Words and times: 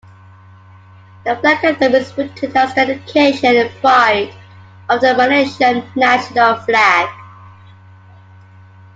The 1.25 1.35
flag 1.35 1.63
anthem 1.63 1.93
is 1.93 2.17
written 2.17 2.57
as 2.57 2.73
dedication 2.73 3.55
and 3.55 3.69
pride 3.81 4.33
of 4.89 4.99
the 4.99 5.13
Malaysian 5.13 5.87
national 5.95 6.55
flag. 6.61 7.07